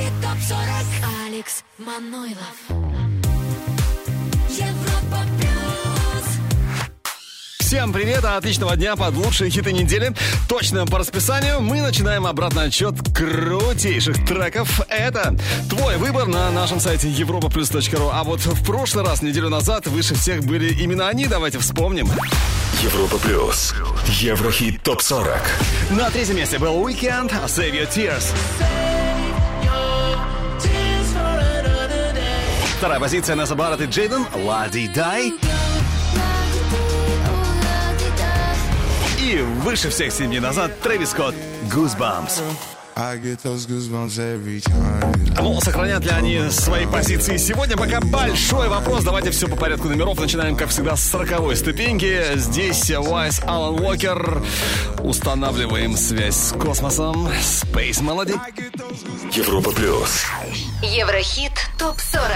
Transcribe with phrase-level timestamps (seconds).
[0.00, 2.56] Еврохит ТОП-40 Алекс Манойлов
[4.48, 6.38] Европа Плюс
[7.58, 10.12] Всем привет, отличного дня под лучшие хиты недели.
[10.48, 14.80] Точно по расписанию мы начинаем обратный отчет крутейших треков.
[14.88, 15.36] Это
[15.68, 18.10] твой выбор на нашем сайте europaplus.ru.
[18.12, 21.26] А вот в прошлый раз, неделю назад, выше всех были именно они.
[21.26, 22.08] Давайте вспомним.
[22.82, 23.74] Европа плюс.
[24.06, 25.40] Еврохит топ 40.
[25.90, 28.24] На третьем месте был Weekend Save Your Tears.
[32.80, 35.34] Вторая позиция Несса Барретт и Джейден Лади Дай.
[39.18, 41.34] И выше всех семь дней назад Трэвис Скотт
[41.70, 42.40] Goosebumps.
[45.38, 47.74] Ну, сохранят ли они свои позиции сегодня?
[47.74, 49.04] Пока большой вопрос.
[49.04, 50.20] Давайте все по порядку номеров.
[50.20, 52.36] Начинаем, как всегда, с 40 ступеньки.
[52.36, 54.42] Здесь Уайс Алан Уокер.
[54.98, 57.28] Устанавливаем связь с космосом.
[57.28, 58.38] Space Melody.
[59.32, 60.26] Европа Плюс.
[60.82, 62.28] Еврохит ТОП 40.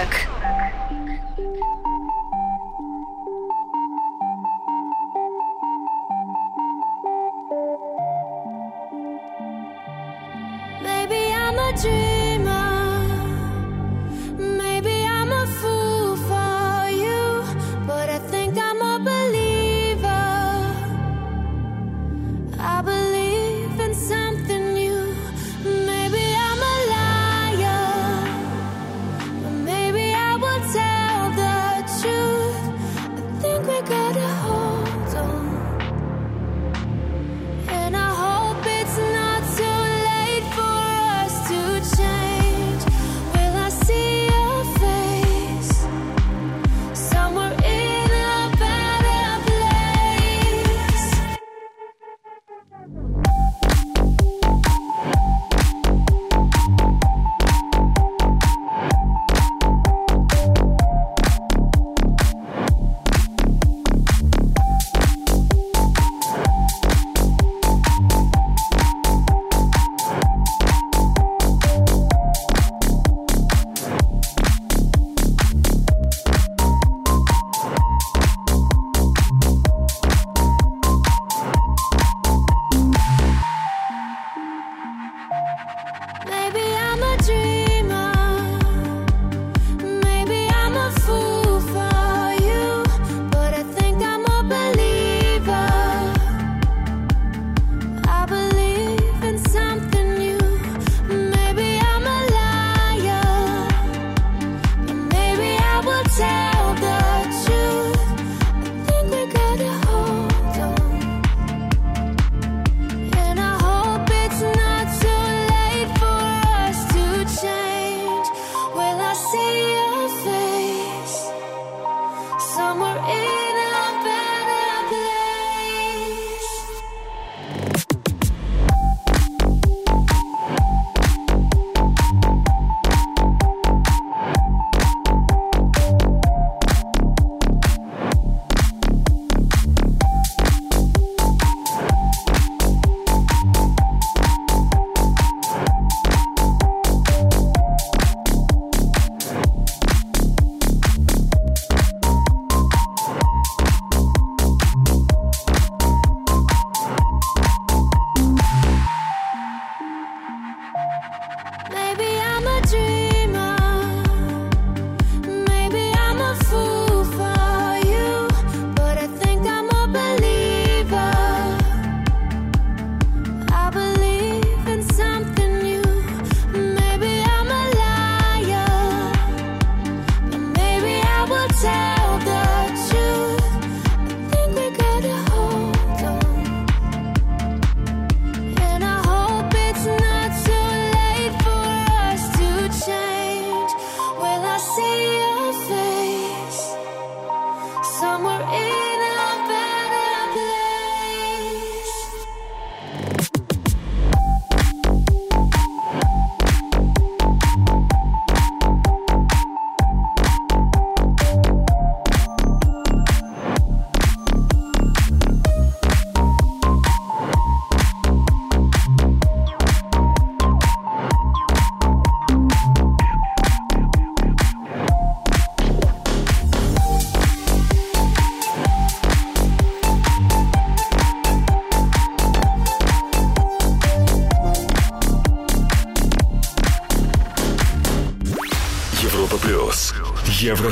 [11.76, 12.03] 句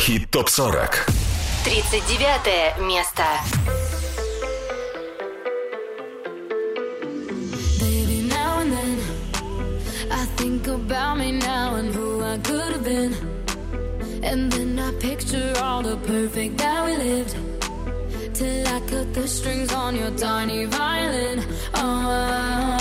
[0.01, 1.05] Еврохит топ 40.
[1.63, 3.23] 39 место.
[7.79, 8.99] Baby, now and then
[10.09, 13.13] I think about me now and who I could have been.
[14.23, 17.35] And then I picture all the perfect that we lived.
[18.33, 21.45] Till I cut the strings on your tiny violin.
[21.75, 22.80] Oh,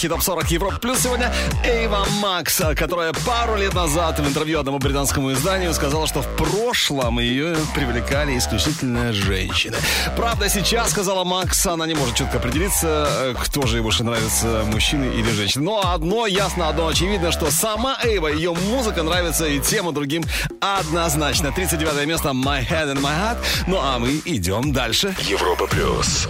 [0.00, 0.78] Еврохит Топ 40 Европа.
[0.80, 1.30] Плюс сегодня
[1.62, 7.18] Эйва Макс, которая пару лет назад в интервью одному британскому изданию сказала, что в прошлом
[7.18, 9.76] ее привлекали исключительно женщины.
[10.16, 14.62] Правда, сейчас, сказала Макс, она не может четко определиться, э, кто же ей больше нравится,
[14.72, 15.64] мужчины или женщины.
[15.64, 20.24] Но одно ясно, одно очевидно, что сама Эйва, ее музыка нравится и тем, и другим
[20.60, 21.52] однозначно.
[21.52, 23.38] 39 место My Head and My Heart.
[23.66, 25.14] Ну а мы идем дальше.
[25.28, 26.26] Европа плюс.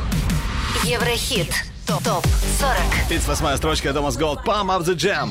[0.82, 1.69] Еврохит.
[1.98, 2.24] Топ
[2.58, 2.76] 40.
[3.08, 5.30] 38 строчка Thomas Gold Pump Up the Jam.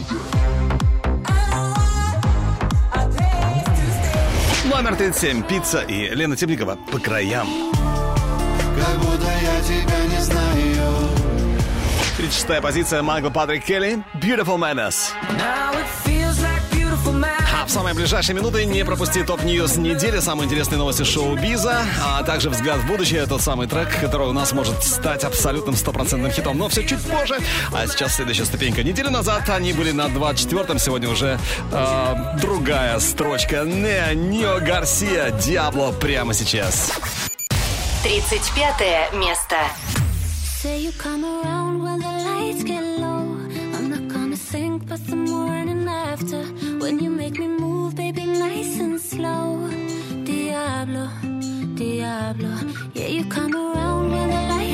[4.66, 5.44] Номер 37.
[5.44, 7.48] Пицца и Лена Темникова по краям.
[8.78, 11.10] Как будто я тебя не знаю
[12.18, 14.04] 36 позиция Майкл Патрик Келли.
[14.22, 15.12] Beautiful Madness.
[15.38, 16.09] Now it
[17.10, 22.24] А в самые ближайшие минуты не пропусти top news недели, самые интересные новости шоу-биза, а
[22.24, 26.58] также взгляд в будущее, тот самый трек, который у нас может стать абсолютным стопроцентным хитом,
[26.58, 27.38] но все чуть позже.
[27.74, 28.84] А сейчас следующая ступенька.
[28.84, 31.40] Неделю назад они были на 24-м, сегодня уже
[31.72, 33.64] э, другая строчка.
[33.64, 36.92] Не, Нио Гарсия, Диабло прямо сейчас.
[38.04, 39.56] 35 место.
[40.62, 41.82] Say you come around
[52.10, 52.50] Diablo.
[52.96, 54.69] Yeah, you come around when the lights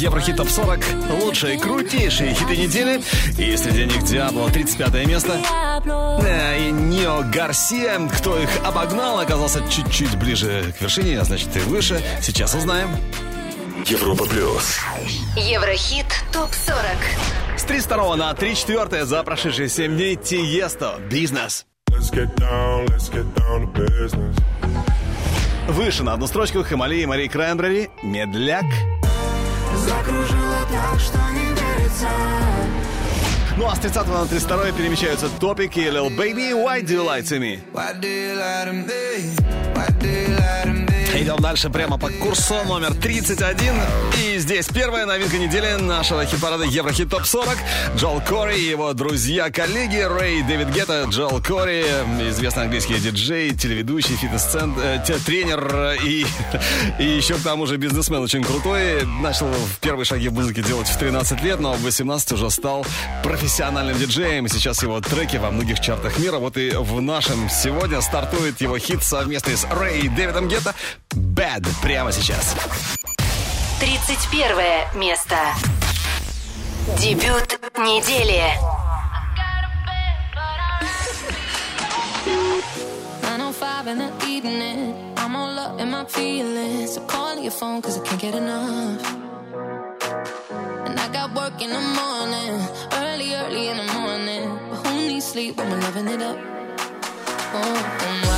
[0.00, 0.80] Еврохит Топ 40,
[1.20, 3.02] лучшие, крутейшие хиты недели.
[3.36, 5.38] И среди них Диабло, 35 место.
[6.58, 12.02] И Нио Гарсия, кто их обогнал, оказался чуть-чуть ближе к вершине, а значит и выше.
[12.22, 12.88] Сейчас узнаем.
[13.84, 14.78] Европа плюс.
[15.36, 17.58] Еврохит ТОП-40.
[17.58, 21.66] С 32 на 34 за прошедшие 7 дней Тиесто, бизнес.
[21.90, 24.34] Let's get down, let's get down to business.
[25.68, 28.64] Выше на одну строчку Хамали и Мари Краймбрери, Медляк.
[29.80, 32.08] Закружила так, что не верится
[33.56, 37.22] Ну а с 30 на 32 перемещаются Топик и Lil Baby, Why Do You Lie
[37.22, 37.58] To Me.
[41.20, 43.74] Идем дальше прямо по курсу номер 31.
[44.24, 47.58] И здесь первая новинка недели нашего хит-парада Еврохит Топ 40.
[47.96, 51.04] Джол Кори и его друзья, коллеги Рэй Дэвид Гетта.
[51.10, 51.82] Джол Кори,
[52.30, 56.24] известный английский диджей, телеведущий, фитнес-тренер и,
[56.98, 59.04] и еще к тому же бизнесмен очень крутой.
[59.04, 62.86] Начал в первые шаги в музыке делать в 13 лет, но в 18 уже стал
[63.22, 64.48] профессиональным диджеем.
[64.48, 66.38] Сейчас его треки во многих чартах мира.
[66.38, 70.74] Вот и в нашем сегодня стартует его хит совместный с Рэй Дэвидом Гетто
[71.14, 72.54] Bad прямо сейчас.
[73.80, 75.36] 31 место.
[76.98, 78.42] Дебют недели.
[83.22, 84.94] 905 in the evening.
[85.16, 86.94] I'm all up in my feelings.
[86.94, 89.02] So calling your phone cause I can't get enough.
[90.86, 92.60] And I got work in the morning.
[92.92, 94.58] Early, early in the morning.
[94.70, 96.38] But who needs sleep when we're loving it up?
[97.52, 98.29] Oh,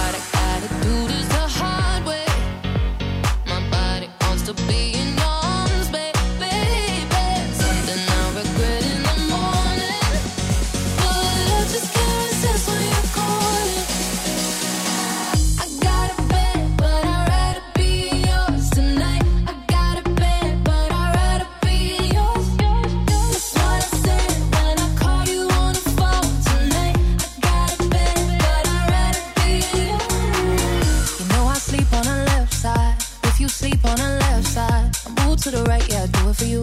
[33.82, 34.90] up on the left side.
[35.06, 36.60] I move to the right, yeah, I do it for you.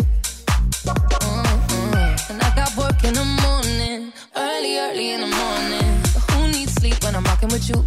[0.85, 2.31] Mm-hmm.
[2.31, 6.01] And I got work in the morning, early, early in the morning.
[6.13, 7.85] But who needs sleep when I'm rocking with you?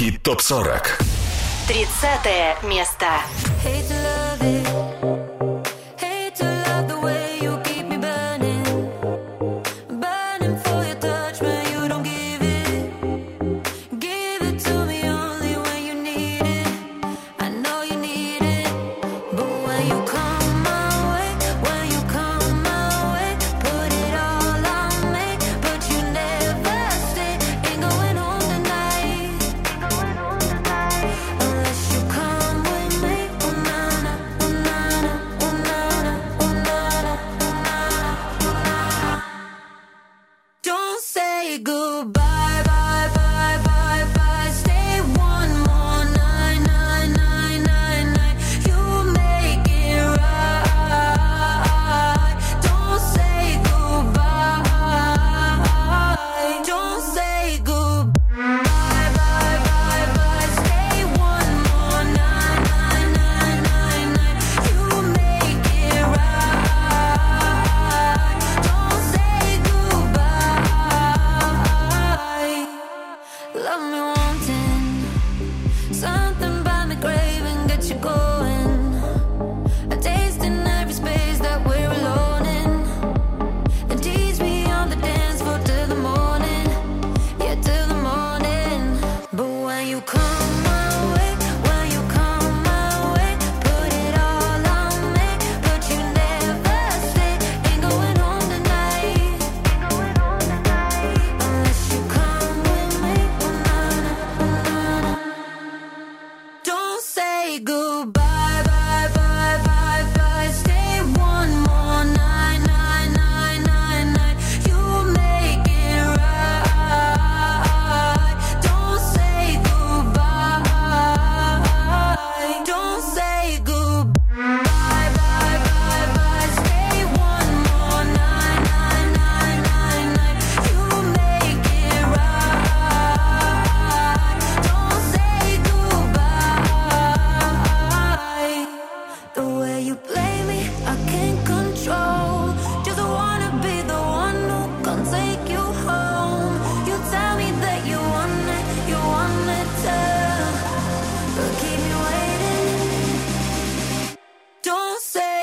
[0.00, 0.98] Еврохит топ 40.
[1.68, 3.06] 30 место.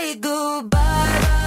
[0.08, 0.70] Say goodbye,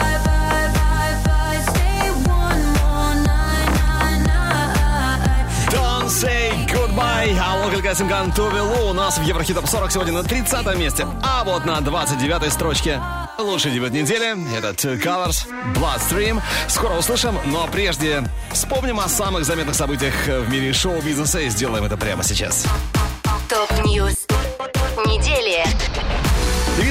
[0.00, 1.60] bye, bye, bye, bye.
[1.70, 5.70] Stay one more night, night, night.
[5.70, 7.36] Don't say goodbye.
[7.40, 11.06] Алок, Илкай Сенкан, Туве Лу у нас в Еврохит Топ 40 сегодня на 30 месте.
[11.22, 13.00] А вот на 29 строчке
[13.38, 16.40] лучший дебют недели это Two Colors, Bloodstream.
[16.68, 21.96] Скоро услышим, но прежде вспомним о самых заметных событиях в мире шоу-бизнеса и сделаем это
[21.96, 22.66] прямо сейчас.
[23.48, 24.26] Top news
[25.06, 25.49] недели.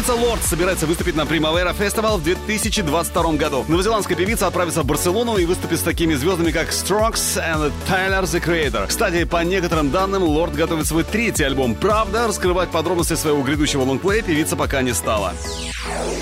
[0.10, 3.64] Певица Лорд собирается выступить на Primavera Festival в 2022 году.
[3.68, 8.44] Новозеландская певица отправится в Барселону и выступит с такими звездами, как Strokes и Tyler, The
[8.44, 8.88] Creator.
[8.88, 11.76] Кстати, по некоторым данным, Лорд готовит свой третий альбом.
[11.76, 15.36] Правда, раскрывать подробности своего грядущего лонгплея певица пока не стала.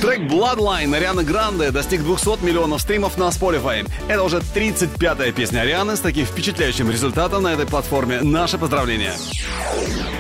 [0.02, 3.90] Трек Bloodline Арианы Гранде достиг 200 миллионов стримов на Spotify.
[4.10, 8.20] Это уже 35-я песня Арианы с таким впечатляющим результатом на этой платформе.
[8.22, 9.14] Наше поздравление.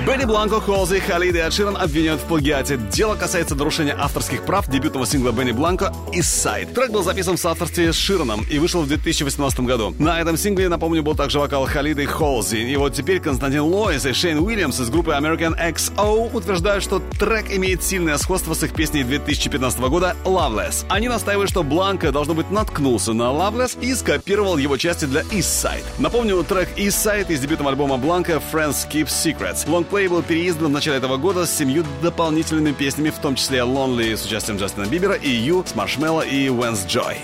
[0.07, 2.77] Бенни Бланко, Холзи, Халид и Адширан обвиняют в плагиате.
[2.77, 6.73] Дело касается нарушения авторских прав дебютного сингла Бенни Бланко «Inside».
[6.73, 9.95] Трек был записан в соавторстве с Шираном и вышел в 2018 году.
[9.99, 12.57] На этом сингле, напомню, был также вокал Халида и Холзи.
[12.57, 17.51] И вот теперь Константин Лоис и Шейн Уильямс из группы American XO утверждают, что трек
[17.51, 20.85] имеет сильное сходство с их песней 2015 года «Loveless».
[20.89, 25.83] Они настаивают, что Бланко, должно быть, наткнулся на «Loveless» и скопировал его части для «Eastside».
[25.99, 29.69] Напомню, трек «Eastside» из дебютного альбома Бланко «Friends Keep Secrets».
[29.69, 34.17] Лонгплей был переиздан в начале этого года с семью дополнительными песнями, в том числе «Lonely»
[34.17, 37.17] с участием Джастина Бибера и «You» с Маршмелло и Венс Джой.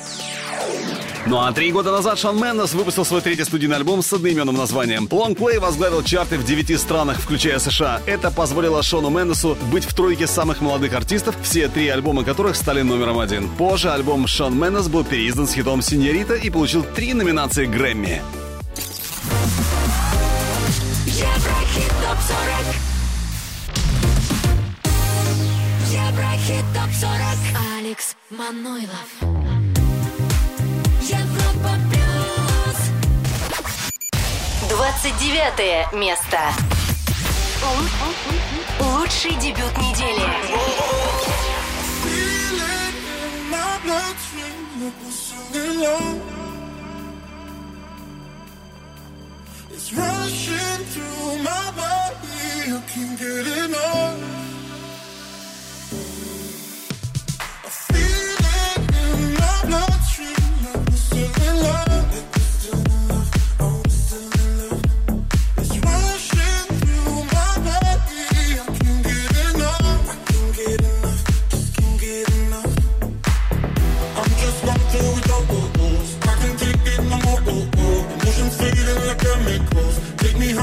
[1.26, 5.08] Ну а три года назад Шон Мендес выпустил свой третий студийный альбом с одноименным названием.
[5.10, 8.02] Лонгплей возглавил чарты в девяти странах, включая США.
[8.06, 12.82] Это позволило Шону Мендесу быть в тройке самых молодых артистов, все три альбома которых стали
[12.82, 13.48] номером один.
[13.50, 18.22] Позже альбом Шон Мендес был переиздан с хитом «Синьорита» и получил три номинации Грэмми.
[21.06, 22.93] Еврохит топ 40
[26.14, 29.10] Еврохит топ-40 Алекс Мануйлов.
[31.02, 32.78] Европа плюс
[34.70, 36.38] 29 место.
[38.80, 40.22] Лучший дебют недели.
[49.72, 54.53] It's rushing through my body, you can't get enough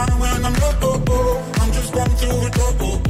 [0.08, 1.52] when I'm low, oh, oh.
[1.60, 3.02] I'm just going through the oh, double.
[3.06, 3.09] Oh.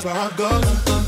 [0.00, 1.07] that's where I go.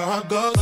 [0.00, 0.20] How
[0.54, 0.59] it.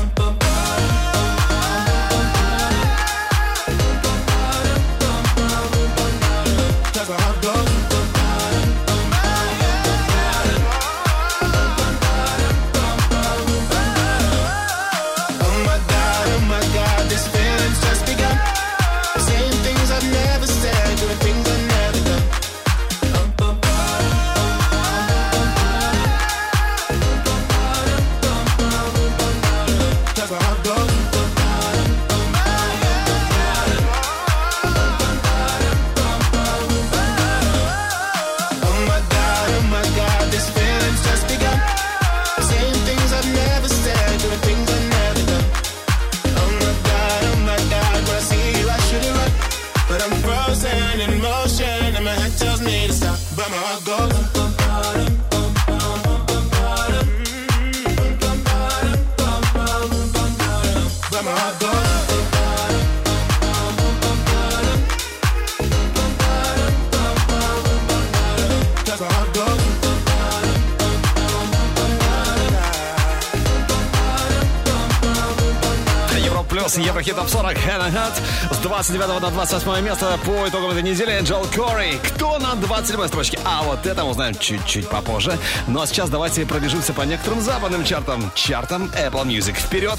[76.98, 78.20] Еврохит топ 40, Hannah Hunt.
[78.52, 81.96] С 29 на 28 место по итогам этой недели Джол Кори.
[82.02, 83.38] Кто на 27 строчке?
[83.44, 85.38] А вот это мы узнаем чуть-чуть попозже.
[85.68, 88.32] Ну а сейчас давайте пробежимся по некоторым западным чартам.
[88.34, 89.52] Чартам Apple Music.
[89.52, 89.96] Вперед!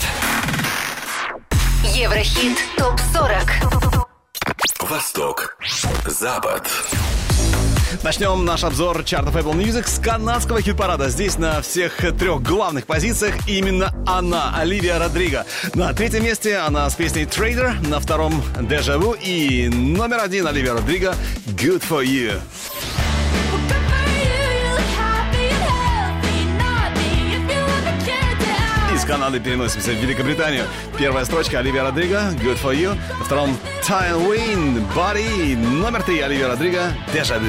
[1.84, 4.06] Еврохит ТОП-40.
[4.82, 5.58] Восток.
[6.06, 6.70] Запад.
[8.04, 11.10] Начнем наш обзор чартов Apple Music с канадского хит-парада.
[11.10, 15.46] Здесь на всех трех главных позициях именно она, Оливия Родриго.
[15.74, 21.16] На третьем месте она с песней Trader, на втором Vu и номер один Оливия Родриго
[21.48, 22.40] Good For You.
[29.10, 30.66] Канады переносимся в Великобританию.
[30.96, 32.96] Первая строчка Оливия Родриго Good For You.
[33.18, 35.58] На втором Тайн Уин Body.
[35.58, 37.42] Номер три Оливия Родриго Deja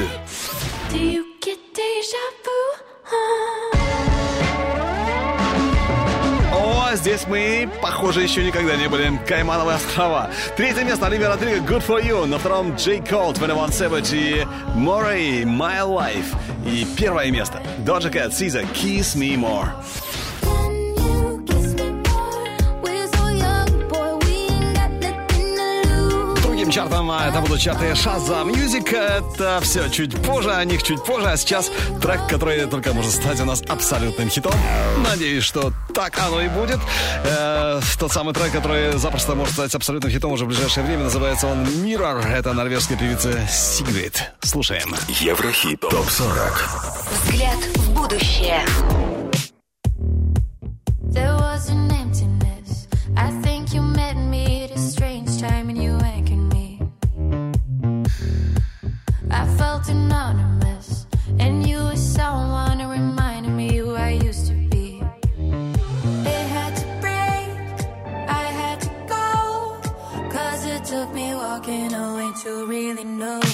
[7.01, 9.19] здесь мы, похоже, еще никогда не были.
[9.27, 10.29] Каймановые острова.
[10.55, 12.25] Третье место Оливия Родриго Good For You.
[12.25, 16.35] На втором Джей Колд, 21 Savage и Морей My Life.
[16.65, 19.69] И первое место Doja Cat, Caesar, Kiss Me More.
[26.71, 28.95] Чартом а, это будут чарты Shazam Music.
[28.95, 31.27] Это все чуть позже, о них чуть позже.
[31.27, 31.69] А сейчас
[32.01, 34.53] трек, который только может стать у нас абсолютным хитом.
[35.03, 36.79] Надеюсь, что так оно и будет.
[37.25, 41.03] Э, тот самый трек, который запросто может стать абсолютным хитом уже в ближайшее время.
[41.03, 42.25] Называется он Mirror.
[42.25, 44.15] Это норвежская певица Sigrid.
[44.41, 44.95] Слушаем.
[45.19, 46.69] Еврохит топ 40.
[47.25, 48.63] Взгляд в будущее.
[72.43, 73.50] To really know.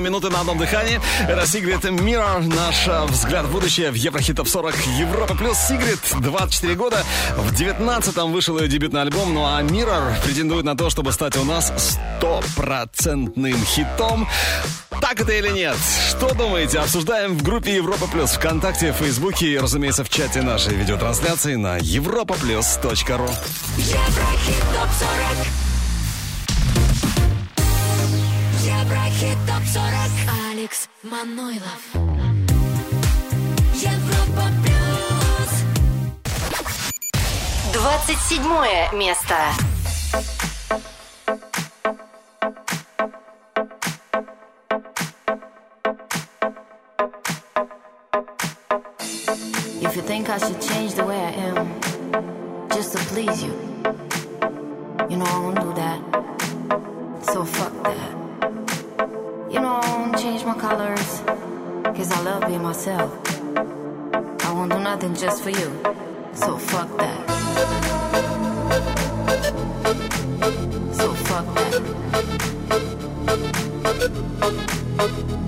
[0.00, 1.00] Половиной минуты на одном дыхании.
[1.28, 5.56] Это Сигрид Mirror, наш э, взгляд в будущее в Еврохит Топ 40 Европа Плюс.
[5.58, 7.04] Сигрид, 24 года.
[7.36, 11.44] В 19-м вышел ее дебютный альбом, ну а Mirror претендует на то, чтобы стать у
[11.44, 14.28] нас стопроцентным хитом.
[15.00, 15.76] Так это или нет?
[16.08, 16.78] Что думаете?
[16.78, 23.30] Обсуждаем в группе Европа Плюс ВКонтакте, Фейсбуке и, разумеется, в чате нашей видеотрансляции на europaplus.ru
[23.76, 25.69] Еврохит топ 40
[29.20, 29.90] Еврохит топ 40
[30.50, 31.82] Алекс Манойлов
[33.74, 35.52] Европа плюс
[37.74, 39.34] 27 место.
[49.82, 51.80] If you think I should change the way I am
[52.70, 53.52] just to please you,
[55.10, 56.00] you know I won't do that.
[57.30, 58.19] So fuck that.
[59.50, 61.22] You know I won't change my colors,
[61.96, 63.10] cause I love being myself.
[64.46, 65.82] I won't do nothing just for you.
[66.34, 67.28] So fuck that.
[70.94, 71.72] So fuck that.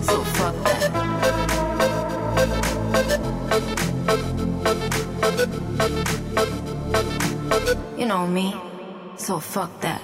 [0.03, 0.91] So fuck that.
[7.97, 8.57] You know me,
[9.17, 10.03] so fuck that.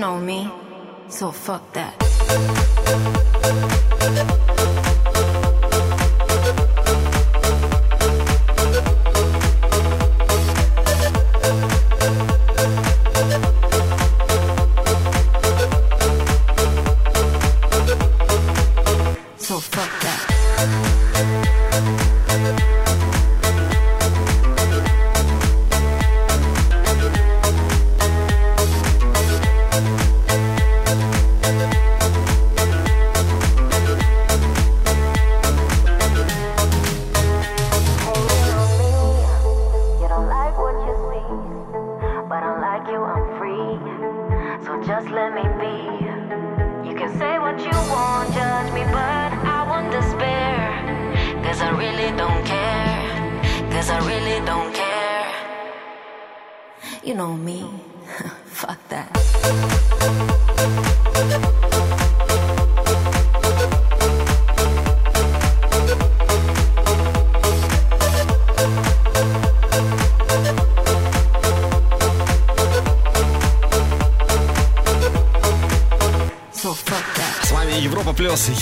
[0.00, 0.50] Know me,
[1.08, 1.94] so fuck that.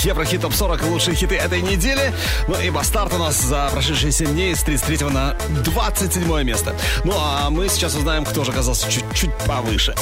[0.05, 2.13] Еврохит Топ 40 лучшие хиты этой недели.
[2.47, 6.75] Ну и старт у нас за прошедшие 7 дней с 33 на 27 место.
[7.03, 9.93] Ну а мы сейчас узнаем, кто же оказался чуть-чуть повыше.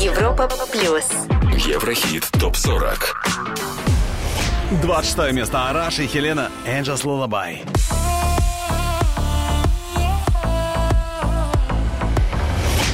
[0.00, 1.04] Европа плюс.
[1.66, 3.14] Еврохит ТОП-40.
[4.82, 7.60] 26 место Араш и Хелена Angels Lullaby.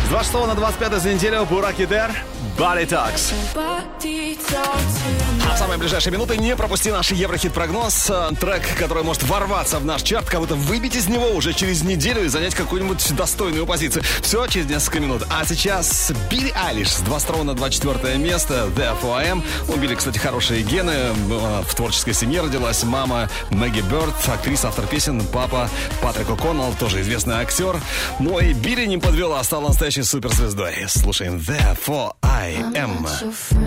[0.04, 2.10] С 26 на 25 за неделю Бурак Идер
[2.60, 3.32] Body Talks.
[5.48, 8.10] А в самые ближайшие минуты не пропусти наш Еврохит-прогноз.
[8.10, 12.22] Э, Трек, который может ворваться в наш чарт, кого-то выбить из него уже через неделю
[12.22, 14.04] и занять какую-нибудь достойную позицию.
[14.20, 15.22] Все через несколько минут.
[15.30, 18.68] А сейчас Билли Айлиш с 22 на 24 место.
[18.76, 19.42] The FOM.
[19.68, 20.92] У Билли, кстати, хорошие гены.
[20.92, 25.70] Э, В творческой семье родилась мама Мэгги Бёрд, актриса, автор песен, папа
[26.02, 27.80] Патрик О'Коннелл, тоже известный актер.
[28.18, 30.84] Ну и Билли не подвел, а стал настоящей суперзвездой.
[30.88, 32.19] Слушаем The
[32.80, 33.59] M.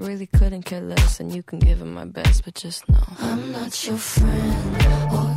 [0.00, 3.52] really couldn't care less, and you can give it my best, but just know I'm
[3.52, 5.29] not your friend.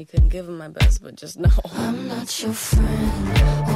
[0.00, 1.50] you couldn't give him my best, but just know.
[1.74, 3.69] I'm not your friend.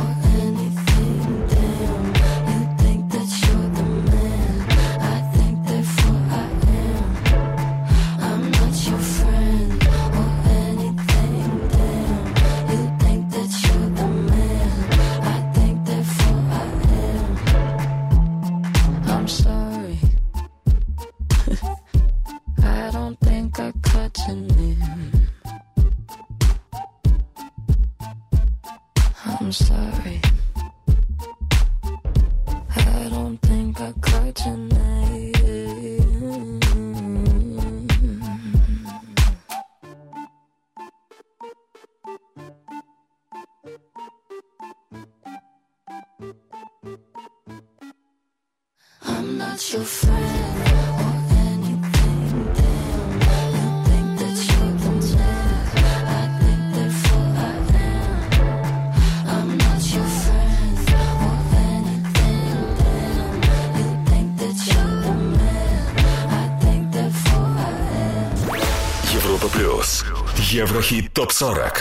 [71.15, 71.79] ТОП-40.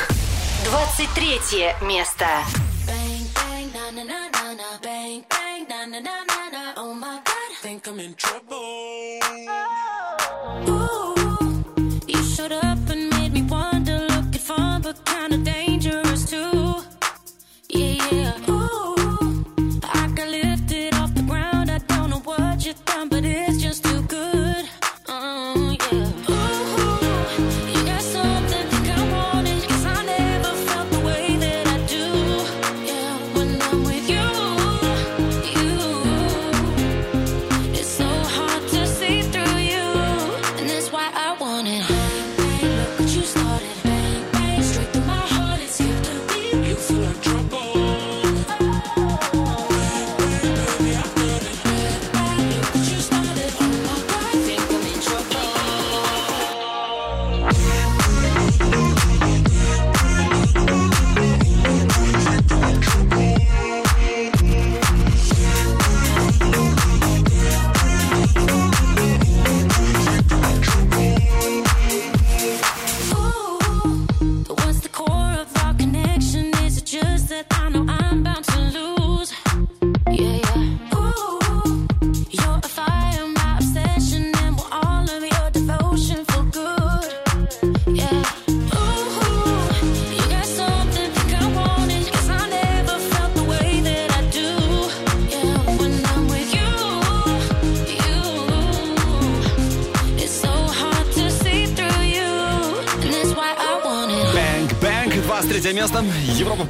[0.64, 2.28] 23 место.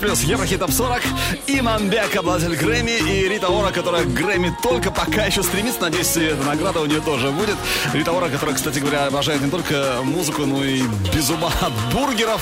[0.04, 1.02] плюс Еврохит Топ 40.
[1.48, 5.80] И Манбек, обладатель Грэмми, и Рита Ора, которая Грэмми только пока еще стремится.
[5.80, 7.56] Надеюсь, эта награда у нее тоже будет.
[7.94, 10.82] Рита Ора, которая, кстати говоря, обожает не только музыку, но и
[11.16, 12.42] без ума от бургеров.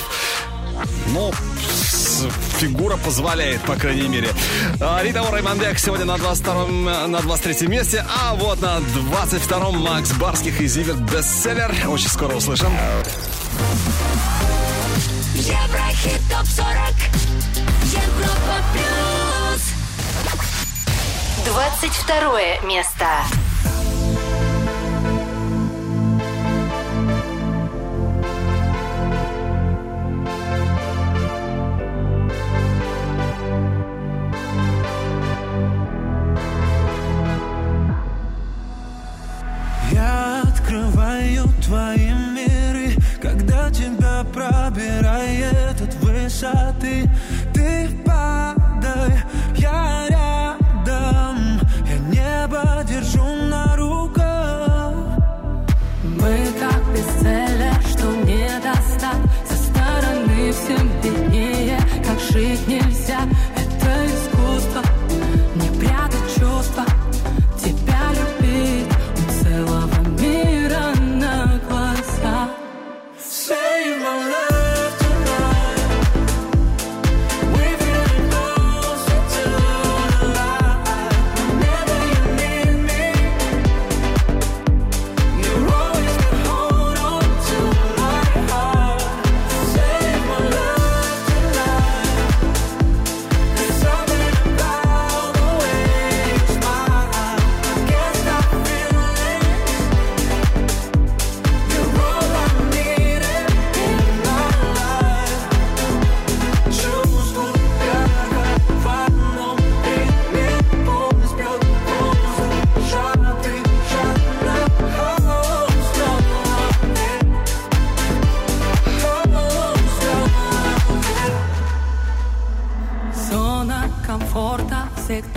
[1.08, 1.30] Ну,
[2.58, 4.28] фигура позволяет, по крайней мере.
[4.80, 6.66] А, Рита Ора и Манбек сегодня на 22
[7.06, 11.72] на 23 месте, а вот на 22-м Макс Барских и Зиверт бестселлер.
[11.88, 12.72] Очень скоро услышим.
[15.36, 17.11] Еврохит топ 40
[21.82, 23.06] 22 место.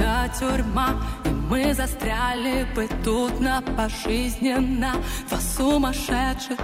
[0.06, 0.96] наша тюрьма
[1.26, 4.94] И мы застряли бы тут на пожизненно.
[5.30, 6.60] Два сумасшедших,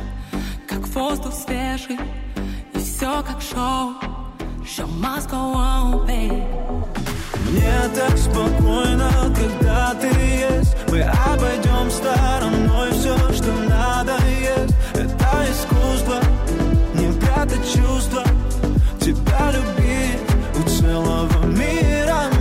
[0.68, 2.00] как воздух свежий
[2.74, 3.96] И все как шоу,
[4.64, 6.62] show must go on, babe.
[7.50, 10.76] Мне так спокойно, когда ты есть.
[10.90, 14.74] Мы обойдем стороной все, что надо есть.
[14.94, 16.22] Это искусство,
[16.94, 18.24] не прятать чувства.
[19.02, 20.22] Тебя любить
[20.58, 22.41] у целого мира.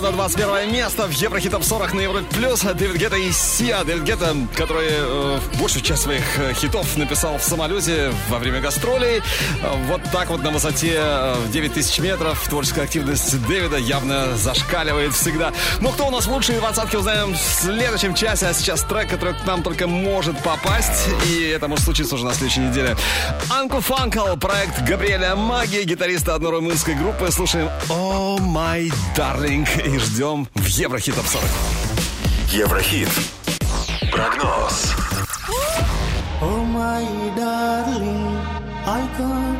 [0.00, 2.62] до 21 места в Еврохит Топ 40 на Европе Плюс.
[2.62, 3.84] Дэвид Гетта и Сия.
[3.84, 9.18] Дэвид Гетта, который э, большую часть своих э, хитов написал в самолете во время гастролей.
[9.18, 9.22] Э,
[9.86, 15.52] вот так вот на высоте э, 9000 метров творческая активность Дэвида явно зашкаливает всегда.
[15.80, 18.46] Но кто у нас лучшие двадцатки, узнаем в следующем часе.
[18.46, 21.08] А сейчас трек, который к нам только может попасть.
[21.30, 22.96] И это может случиться уже на следующей неделе.
[23.50, 27.30] Анку Фанкл, проект Габриэля Маги, гитариста одной румынской группы.
[27.30, 31.48] Слушаем «Oh my darling» и ждем в Еврохит Топ 40.
[32.52, 33.08] Еврохит.
[34.10, 34.94] Прогноз.
[36.40, 37.04] Oh my
[37.36, 38.36] darling,
[38.86, 39.58] I can't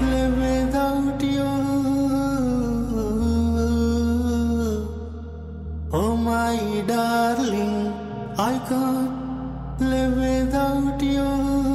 [0.00, 1.44] live without you.
[5.92, 7.92] Oh my darling,
[8.38, 11.65] I can't live without you.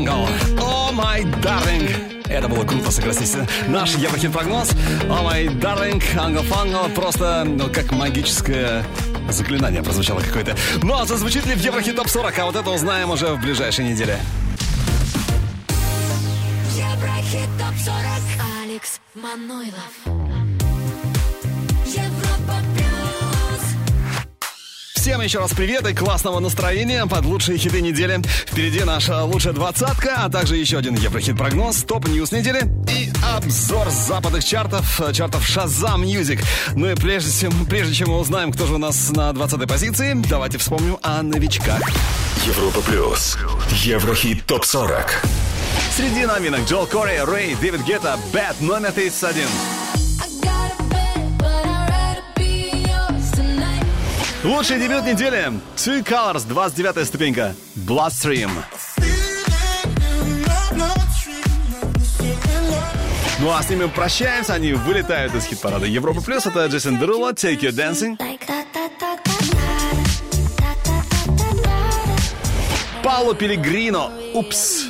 [0.00, 0.26] Фангл.
[0.62, 1.90] Oh, my darling.
[2.26, 3.36] Это было круто, согласитесь.
[3.68, 4.70] Наш Еврохит прогноз.
[5.10, 6.88] Oh, my darling, англ фангл.
[6.94, 8.82] Просто ну, как магическое
[9.28, 10.56] заклинание прозвучало какое-то.
[10.82, 12.38] Ну, а зазвучит ли в Еврохит топ 40?
[12.38, 14.18] А вот это узнаем уже в ближайшей неделе.
[16.74, 17.96] Еврохит топ 40.
[18.62, 20.09] Алекс Манойлов.
[25.10, 28.20] Всем еще раз привет и классного настроения под лучшие хиты недели.
[28.46, 34.44] Впереди наша лучшая двадцатка, а также еще один Еврохит-прогноз, top news недели и обзор западных
[34.44, 36.40] чартов, э, чартов Shazam Music.
[36.76, 40.12] Ну и прежде чем, прежде чем мы узнаем, кто же у нас на 20 позиции,
[40.30, 41.82] давайте вспомним о новичках.
[42.46, 43.36] Европа плюс.
[43.82, 45.22] Еврохит топ 40.
[45.96, 49.48] Среди новинок Джоэл Кори, Рэй, Дэвид Гетта, Bed номер 31.
[54.42, 55.52] Лучший дебют недели.
[55.76, 57.54] Two Colors, 29 ступенька.
[57.76, 58.50] Bloodstream.
[63.40, 66.46] Ну а с ними прощаемся, они вылетают из хит-парада Европа Плюс.
[66.46, 68.18] Это Джейсон Дерула, Take Your Dancing.
[73.02, 74.86] Пауло Пелигрино, Упс.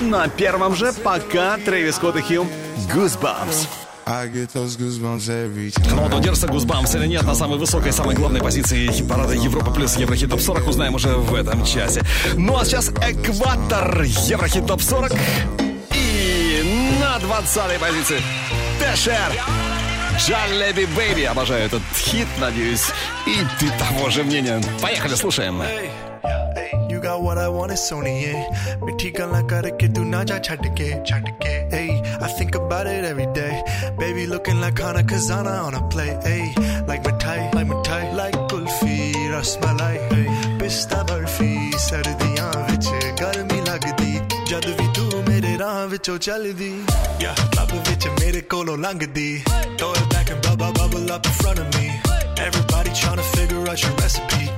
[0.00, 2.46] На первом же пока Трэвис Скотт и Хилл
[2.92, 3.66] Goosebumps.
[4.10, 5.94] I get those goosebumps every time.
[5.94, 9.96] Но вот удержится Гузбамс или нет на самой высокой, самой главной позиции хит-парада Европа плюс
[9.96, 12.02] Еврохит Топ 40 узнаем уже в этом часе.
[12.34, 15.12] Ну а сейчас экватор Еврохит Топ 40
[15.92, 18.22] и на 20 позиции
[18.80, 19.42] Тэшер
[20.18, 21.24] Джалеби Бэйби.
[21.24, 22.86] Обожаю этот хит, надеюсь.
[23.26, 24.62] И ты того же мнения.
[24.80, 25.60] Поехали, слушаем.
[25.60, 26.07] Got
[27.20, 29.88] what I want is Sony, yeah.
[29.94, 31.70] tu na ja chatke, chatke.
[31.70, 33.62] Hey, I think about it every day.
[33.98, 36.54] Baby looking like Hana Kazana on a play, hey.
[36.86, 40.58] Like my tie, like my tie, like Kulfi, Ras Malai, hey.
[40.58, 42.88] Pista Burfi, Sardian, which
[43.20, 46.72] got me like the Jadavi tu made it on with your chalidi.
[47.20, 49.42] Yeah, Baba Vich made it colo langadi.
[49.78, 52.00] Throw it back and bubble, bubble up in front of me.
[52.38, 54.57] Everybody trying to figure out your recipe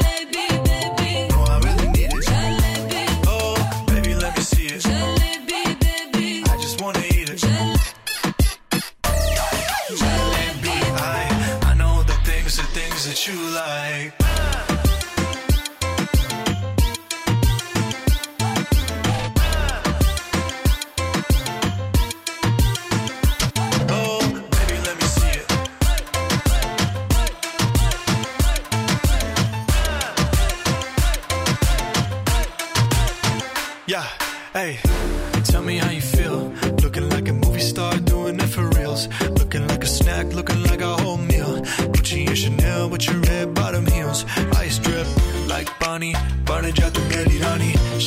[13.21, 14.20] what you like.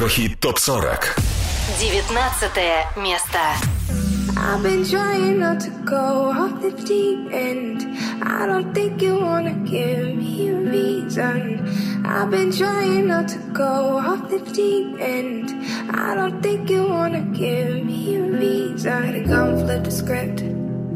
[0.00, 1.16] Еврохит топ 40.
[1.78, 3.38] 19 место.
[4.34, 7.84] I've been trying not to go off the deep end.
[8.22, 11.68] I don't think you wanna give me a reason.
[12.06, 15.52] I've been trying not to go off the deep end.
[15.90, 19.02] I don't think you wanna give me a reason.
[19.04, 20.40] Had a gun, flip the script.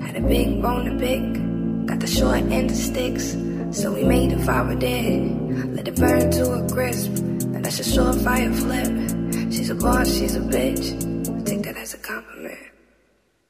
[0.01, 1.87] Had a big bone to pick.
[1.87, 3.37] Got the short end of sticks.
[3.73, 5.77] So we made a fire dead.
[5.77, 7.24] Let it burn to a crisp.
[7.66, 9.52] That's a surefire flip.
[9.52, 10.86] She's a boss, she's a bitch.
[11.36, 12.60] I take that as a compliment.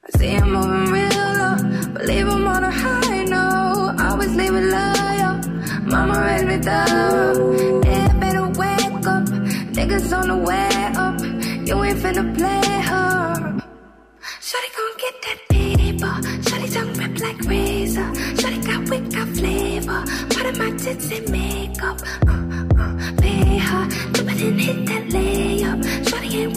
[0.05, 1.09] I see I'm moving real
[1.39, 1.57] low,
[1.95, 3.99] believe I'm on a high note.
[3.99, 5.33] Always leave it loyal.
[5.91, 7.83] Mama raised me thorough.
[7.83, 9.25] Yeah, better wake up.
[9.75, 11.19] Niggas on the way up.
[11.67, 13.65] You ain't finna play her.
[14.47, 16.13] Shawty gon' get that paper.
[16.47, 18.09] Shawty tongue rip like razor.
[18.39, 20.05] Shawty got wit, got flavor.
[20.33, 21.99] Part of my tits and makeup.
[22.25, 26.05] Uh, it and hit that layup.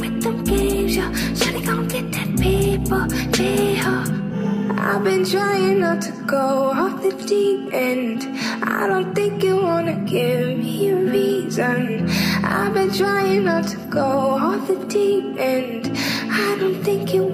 [0.00, 3.06] With them games, gon' get that paper.
[3.32, 3.68] Pay.
[4.98, 8.26] I've been trying not to go off the deep end.
[8.62, 12.08] I don't think you wanna give me a reason.
[12.42, 14.08] I've been trying not to go
[14.46, 15.96] off the deep end.
[16.30, 17.27] I don't think you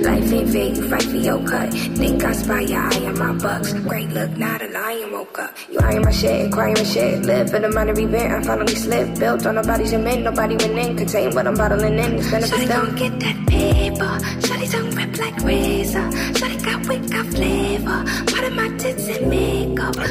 [0.00, 1.72] Life ain't fair, you fight for your cut.
[1.72, 3.72] Think I spy your eye on my bucks.
[3.72, 5.54] Great look, not a lion woke up.
[5.70, 7.24] You eyeing my shit, crying my shit.
[7.24, 9.18] Live for the money event, I finally slipped.
[9.18, 10.96] Built on nobody's cement, nobody went in.
[10.96, 12.14] Contain what I'm bottling in.
[12.18, 12.96] It's benefits them.
[12.96, 14.12] get that paper.
[14.46, 16.08] Shawty tongue rip like razor.
[16.38, 18.04] Shawty got wit, got flavor.
[18.32, 19.47] Part of my tits and makeup.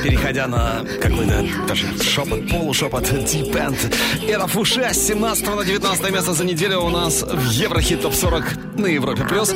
[0.04, 3.96] Переходя на какой-то даже шепот, полушепот, Deep End.
[4.28, 8.78] Это Фуше с 17 на 19 место за неделю у нас в Еврохит Топ 40
[8.78, 9.24] на Европе+.
[9.26, 9.54] плюс.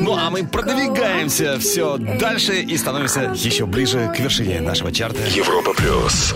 [0.00, 5.20] Ну а мы продвигаемся все дальше и становимся еще ближе к вершине нашего чарта.
[5.28, 6.34] Европа плюс.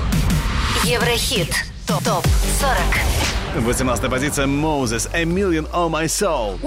[0.85, 1.55] Еврохит.
[1.87, 2.25] Топ
[2.61, 3.65] 40.
[3.65, 6.59] 18 позиция Moses, A Million on My Soul.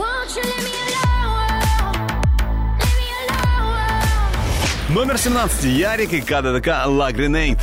[4.95, 5.65] Номер 17.
[5.65, 7.57] Ярик и КДДК «Ла Гренейд».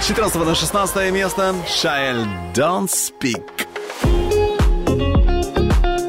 [0.00, 3.42] С 14 на 16 место Шаэль «Don't Speak».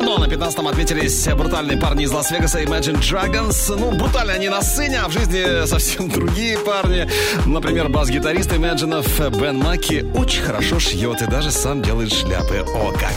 [0.04, 3.76] Ну, а 15-м отметились брутальные парни из Лас-Вегаса Imagine Dragons.
[3.76, 7.10] Ну, брутальные они на сцене, а в жизни совсем другие парни.
[7.48, 12.64] Например, бас-гитарист Imagine Бен Маки очень хорошо шьет и даже сам делает шляпы.
[12.72, 13.14] О, как!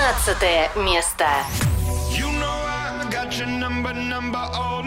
[0.00, 1.26] 15 место.
[2.10, 4.80] You know I got your number, number, oh,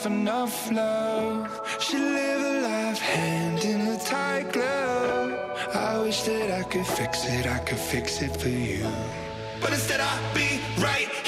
[0.00, 1.60] herself enough love.
[1.78, 5.32] She live a life hand in a tight glove.
[5.74, 8.86] I wish that I could fix it, I could fix it for you.
[9.60, 11.19] But instead, I'll be right.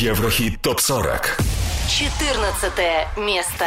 [0.00, 1.24] Еврохит топ-40.
[1.88, 3.66] 14 место.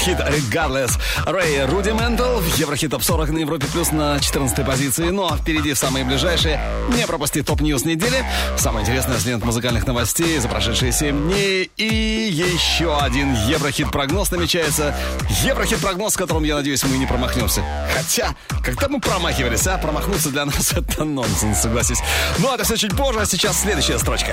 [0.00, 0.98] хит Regardless.
[1.26, 5.10] Рэй Rudimental в Еврохит Топ 40 на Европе Плюс на 14 позиции.
[5.10, 6.58] Но впереди в самые ближайшие.
[6.96, 8.24] Не пропусти top news недели.
[8.56, 11.70] Самое интересное с лент музыкальных новостей за прошедшие 7 дней.
[11.76, 14.94] И еще один Еврохит-прогноз намечается.
[15.42, 17.62] Еврохит-прогноз, с которым, я надеюсь, мы не промахнемся.
[17.94, 18.34] Хотя,
[18.64, 22.00] когда мы промахивались, а промахнуться для нас это нонсенс, согласись.
[22.38, 24.32] Ну, это все чуть позже, а сейчас следующая строчка.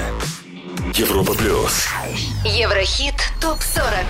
[0.98, 1.88] Европа плюс.
[2.44, 4.06] Еврохит ТОП-40.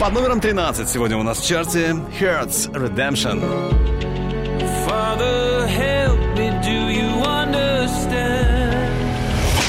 [0.00, 3.40] Под номером 13 сегодня у нас в чарте Hearts Redemption.
[4.84, 8.90] Father, help me, do you understand?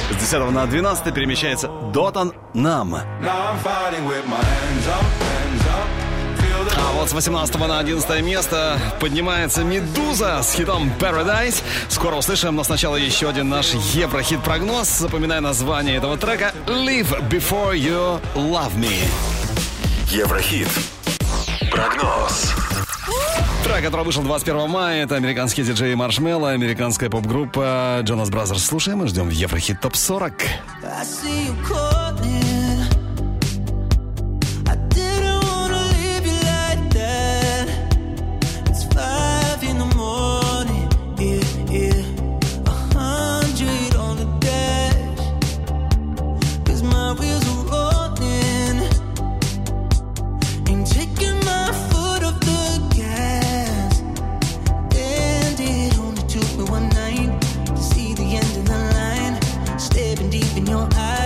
[0.10, 2.95] С 10 на 12 перемещается Дотан Нам.
[2.95, 5.49] Now I'm fighting with my hands up, hands up.
[7.00, 11.64] Вот с 18 на 11 место поднимается Медуза с хитом Paradise.
[11.88, 14.89] Скоро услышим, но сначала еще один наш Еврохит-прогноз.
[14.89, 18.91] Запоминай название этого трека Live Before You Love Me.
[20.10, 20.68] Еврохит.
[21.72, 22.54] Прогноз.
[23.64, 28.60] Трек, который вышел 21 мая, это американский диджей Маршмелло, американская поп-группа Jonas Brothers.
[28.60, 30.34] Слушаем и ждем в Еврохит ТОП-40.
[30.84, 31.89] I see you
[60.70, 61.19] your eyes.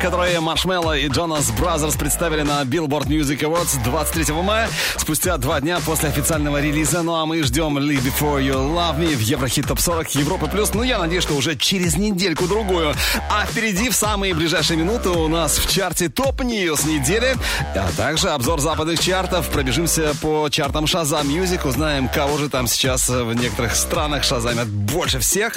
[0.00, 5.78] Который Маршмелло и Джонас Бразерс представили на Billboard Music Awards 23 мая, спустя два дня
[5.84, 7.02] после официального релиза.
[7.02, 10.72] Ну а мы ждем Leave Before You Love Me в Еврохит Топ 40 Европы Плюс.
[10.74, 12.94] Ну я надеюсь, что уже через недельку-другую.
[13.30, 17.36] А впереди в самые ближайшие минуты у нас в чарте Top News недели,
[17.74, 19.48] а также обзор западных чартов.
[19.50, 25.18] Пробежимся по чартам Shazam Music, узнаем, кого же там сейчас в некоторых странах шазамят больше
[25.18, 25.54] всех.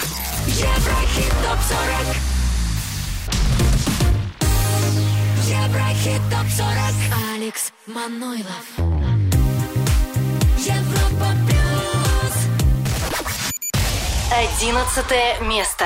[0.47, 2.32] Еврохит ТОП-40 Еврохит
[6.43, 8.65] ТОП-40 Алекс Манойлов
[10.57, 12.35] Европа плюс.
[14.29, 15.85] Одиннадцатое место.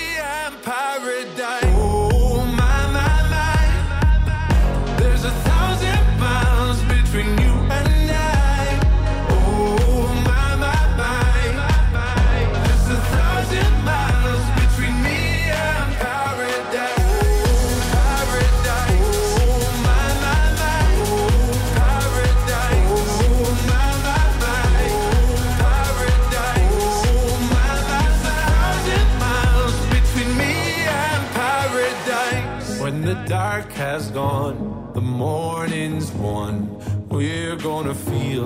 [0.99, 1.40] paradise.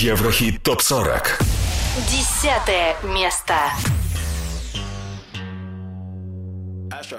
[0.00, 1.40] Еврохит топ 40.
[2.10, 3.54] Десятое место.
[6.90, 7.18] Astro,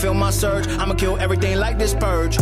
[0.01, 0.67] feel my surge.
[0.67, 2.37] I'ma kill everything like this purge.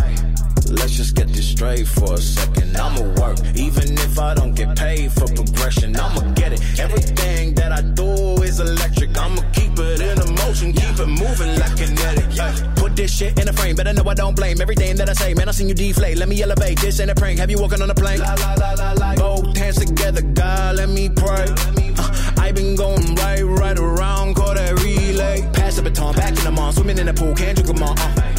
[0.69, 2.77] Let's just get this straight for a second.
[2.77, 5.95] I'ma work, even if I don't get paid for progression.
[5.95, 6.61] I'ma get it.
[6.79, 9.17] Everything that I do is electric.
[9.17, 12.25] I'ma keep it in a motion, keep it moving like kinetic.
[12.35, 12.53] Yeah.
[12.75, 15.33] Put this shit in a frame, better know I don't blame everything that I say.
[15.33, 16.17] Man, I seen you deflate.
[16.17, 16.79] Let me elevate.
[16.79, 17.39] This ain't a prank.
[17.39, 18.19] Have you walking on a plane?
[18.19, 19.15] La, la, la, la, la.
[19.15, 21.47] Both hands together, God, let me pray.
[21.97, 25.41] Uh, I been going right, right around, call that relay.
[25.53, 27.95] Pass the baton, back in the mall, swimming in the pool, can't drink them all.
[27.97, 28.38] Uh.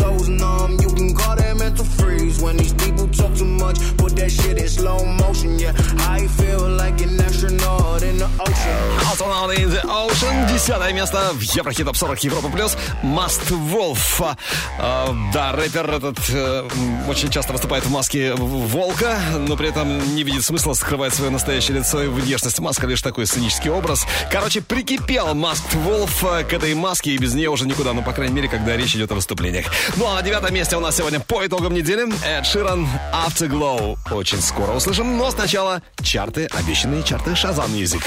[0.37, 2.41] numb, you can call that mental freeze.
[2.41, 5.59] When these people talk too much, put that shit in slow motion.
[5.59, 5.73] Yeah,
[6.17, 9.01] I feel like an astronaut in the ocean.
[9.11, 10.47] Astronaut in the Ocean.
[10.47, 12.77] Десятое место в Еврохит Топ 40 Европа Плюс.
[13.03, 14.37] Wolf.
[14.79, 16.67] А, да, рэпер этот э,
[17.07, 21.77] очень часто выступает в маске волка, но при этом не видит смысла скрывать свое настоящее
[21.77, 22.59] лицо и внешность.
[22.59, 24.05] Маска лишь такой сценический образ.
[24.31, 28.33] Короче, прикипел Masked Wolf к этой маске и без нее уже никуда, ну, по крайней
[28.33, 29.65] мере, когда речь идет о выступлениях.
[29.97, 33.97] Ну, а на девятом месте у нас сегодня по итогам недели Эд Ширан Afterglow.
[34.11, 38.05] Очень скоро услышим, но сначала чарты, обещанные чарты Shazam Music.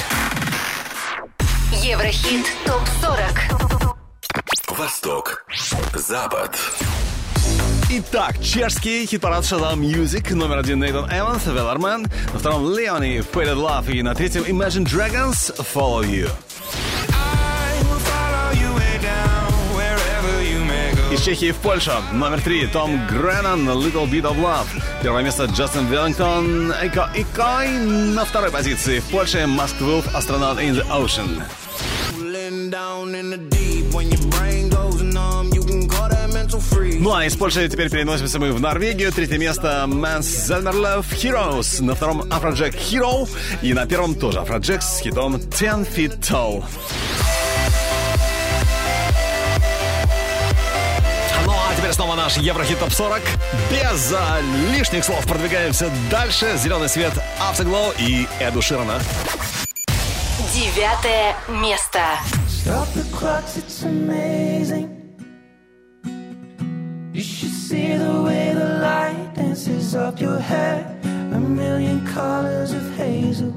[1.72, 3.96] Еврохит ТОП-40
[4.78, 5.44] Восток.
[5.96, 6.56] Запад.
[7.90, 10.32] Итак, чешский хит-парад Shazam Music.
[10.34, 12.06] Номер один Нейтан Эванс, Веллармен.
[12.32, 13.92] На втором Леони, Faded Love.
[13.92, 16.30] И на третьем Imagine Dragons, Follow You.
[21.24, 21.90] Чехии в Польшу.
[22.12, 24.66] Номер три Том Греннан, Little Bit of Love.
[25.02, 27.70] Первое место Джастин Веллингтон, Эко Икой.
[28.14, 31.42] На второй позиции в Польше Wolf, Astronaut in the Ocean.
[37.01, 39.10] Ну а из Польши теперь переносимся мы в Норвегию.
[39.10, 41.82] Третье место Мэнс Зельмерлев Heroes.
[41.82, 43.26] На втором Afrojack Hero.
[43.62, 46.62] И на первом тоже Afrojack с хитом 10 Feet Tall.
[51.85, 53.20] Теперь снова наш Еврохит Топ 40.
[53.70, 54.40] Без а,
[54.73, 56.56] лишних слов продвигаемся дальше.
[56.56, 58.98] Зеленый свет, Автоглоу и Эду Ширана.
[60.55, 62.01] Девятое место.
[62.48, 64.89] Stop the clocks, it's amazing.
[67.12, 70.86] You should see the way the light dances up your hair.
[71.35, 73.52] A million colors of hazel,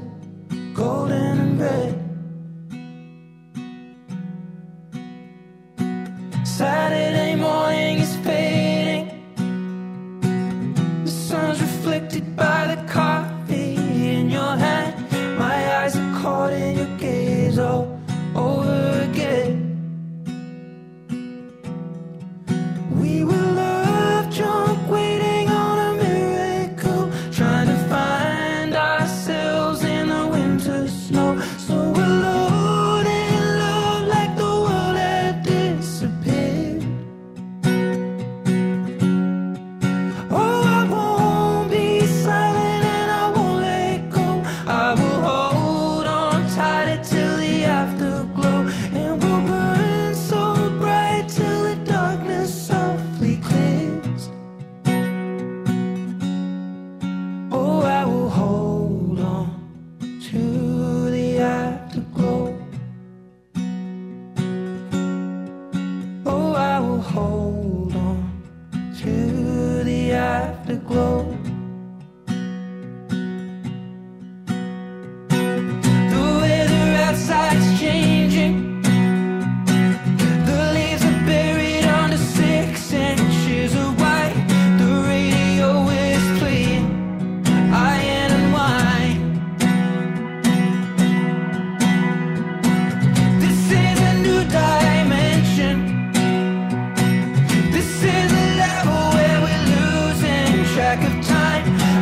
[0.74, 2.07] golden and red.
[6.58, 8.47] Saturday morning is fading.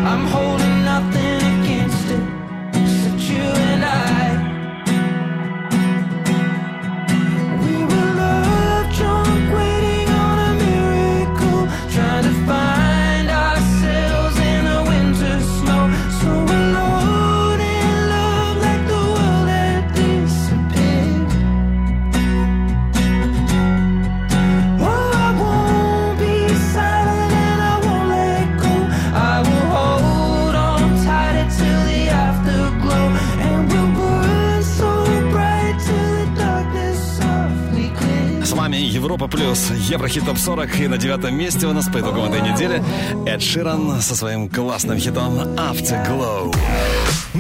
[0.09, 1.46] I'm holding nothing.
[39.17, 42.83] Европа Плюс, Еврохит Топ 40 и на девятом месте у нас по итогам этой недели
[43.25, 46.55] Эд Ширан со своим классным хитом Afterglow.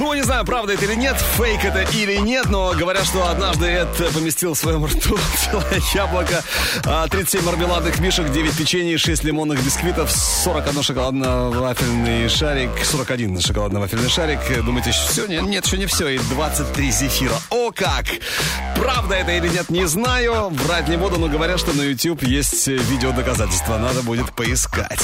[0.06, 3.66] Ну, не знаю, правда это или нет, фейк это или нет, но говорят, что однажды
[3.66, 5.18] Эд поместил в своем рту
[5.50, 6.44] целое яблоко,
[7.10, 14.38] 37 а, мармеладных мишек, 9 печений, 6 лимонных бисквитов, 41 шоколадно-вафельный шарик, 41 шоколадно-вафельный шарик.
[14.64, 15.26] Думаете, все?
[15.26, 16.06] Нет, нет, еще не все.
[16.06, 17.34] И 23 зефира.
[17.50, 18.04] О как!
[18.76, 20.50] Правда это или нет, не знаю.
[20.50, 23.76] Врать не буду, но говорят, что на YouTube есть видео доказательства.
[23.78, 25.00] Надо будет поискать.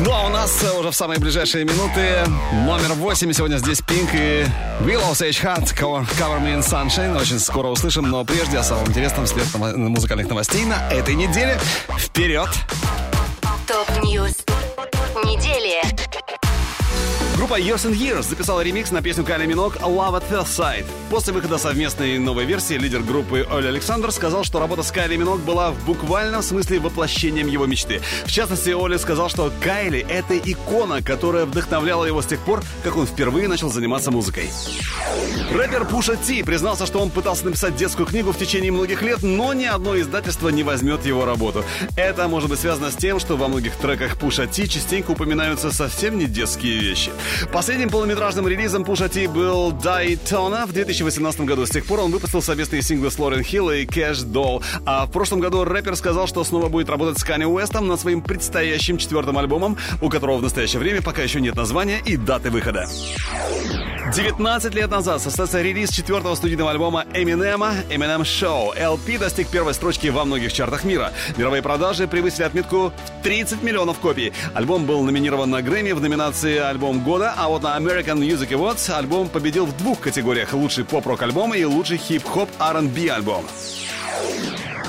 [0.00, 2.24] Ну, а у нас уже в самые ближайшие минуты
[2.64, 3.32] номер 8.
[3.32, 4.45] Сегодня здесь Пинк и
[4.80, 7.18] Willow Sage Hart, cover, cover Me in Sunshine.
[7.20, 11.58] Очень скоро услышим, но прежде о самом интересном с лент музыкальных новостей на этой неделе.
[11.98, 12.48] Вперед!
[13.66, 14.36] Top news
[15.24, 15.95] недели.
[17.46, 20.84] Группа Years and Years записала ремикс на песню Кайли Миноуг «Love at First Sight».
[21.10, 25.38] После выхода совместной новой версии лидер группы Оля Александр сказал, что работа с Кайли Минок
[25.38, 28.00] была в буквальном смысле воплощением его мечты.
[28.24, 32.96] В частности, Оля сказал, что Кайли— это икона, которая вдохновляла его с тех пор, как
[32.96, 34.50] он впервые начал заниматься музыкой.
[35.52, 39.54] Рэпер Пуша Ти признался, что он пытался написать детскую книгу в течение многих лет, но
[39.54, 41.64] ни одно издательство не возьмет его работу.
[41.96, 46.18] Это может быть связано с тем, что во многих треках Пуша Ти частенько упоминаются совсем
[46.18, 47.12] не детские вещи.
[47.52, 51.66] Последним полнометражным релизом Пуша Ти был Daytona в 2018 году.
[51.66, 54.62] С тех пор он выпустил совместные синглы с Лорен Хилл и Кэш Долл.
[54.84, 58.22] А в прошлом году рэпер сказал, что снова будет работать с Канни Уэстом над своим
[58.22, 62.86] предстоящим четвертым альбомом, у которого в настоящее время пока еще нет названия и даты выхода.
[64.14, 68.76] 19 лет назад состоялся релиз четвертого студийного альбома Эминема Eminem Show.
[68.78, 71.12] LP достиг первой строчки во многих чартах мира.
[71.36, 74.32] Мировые продажи превысили отметку в 30 миллионов копий.
[74.54, 78.92] Альбом был номинирован на Грэмми в номинации «Альбом года», а вот на American Music Awards
[78.92, 83.44] альбом победил в двух категориях– лучший поп-рок альбом и лучший хип-хоп R&B альбом.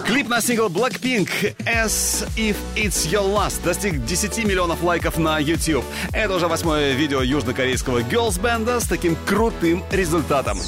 [0.05, 1.29] Клип на сингл Blackpink
[1.65, 5.83] «As If It's Your Last» достиг 10 миллионов лайков на YouTube.
[6.13, 10.59] Это уже восьмое видео южнокорейского girls бенда с таким крутым результатом.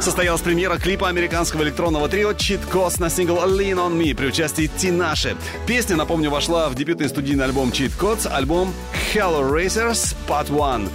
[0.00, 4.66] Состоялась премьера клипа американского электронного трио Cheat Codes на сингл Lean On Me при участии
[4.66, 5.36] Тинаши.
[5.66, 8.72] Песня, напомню, вошла в дебютный студийный альбом Cheat Codes, альбом
[9.14, 10.88] Hello Racers Part 1.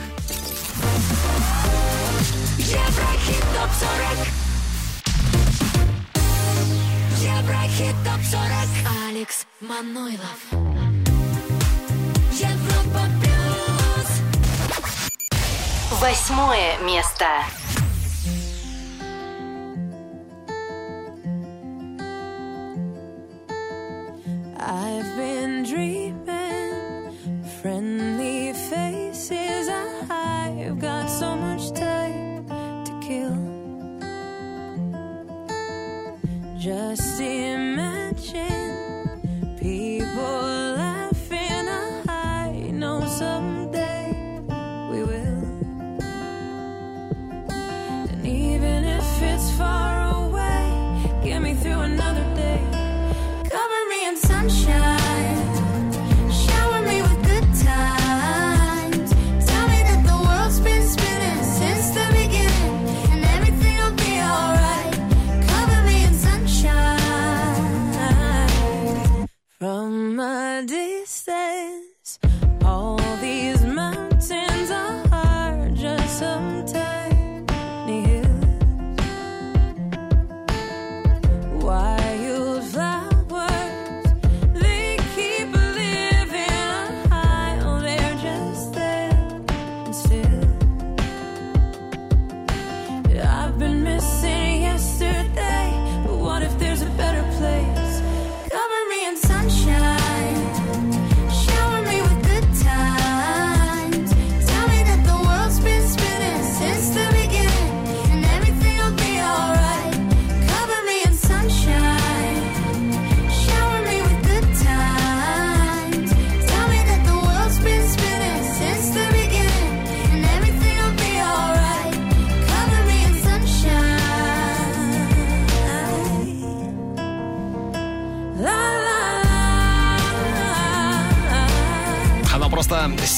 [2.57, 4.28] Еврохит топ 40
[7.20, 8.40] Еврохит топ 40
[9.10, 10.40] Алекс Манойлов
[12.32, 14.07] Европа плюс
[15.99, 17.26] Восьмое место.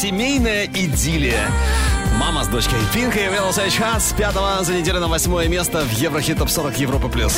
[0.07, 1.51] семейная идиллия.
[2.17, 6.37] Мама с дочкой Пинка являлась час с 5 за неделю на 8 место в Еврохит
[6.37, 7.37] Топ 40 Европа Плюс.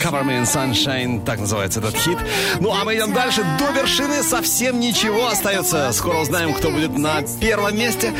[0.00, 2.18] Cover Me in Sunshine, так называется этот хит.
[2.58, 3.44] Ну а мы идем дальше.
[3.60, 5.92] До вершины совсем ничего остается.
[5.92, 8.12] Скоро узнаем, кто будет на первом месте.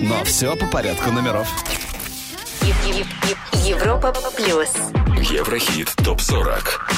[0.00, 1.48] Но все по порядку номеров.
[3.64, 4.68] Европа Плюс.
[5.30, 6.90] Еврохит Топ 40.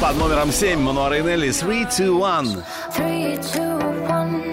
[0.00, 2.64] Под номером 7 Мануара Энелли 3, 2, 1.
[2.96, 4.47] 3, 2, 1.